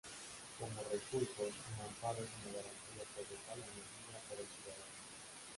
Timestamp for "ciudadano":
4.47-4.95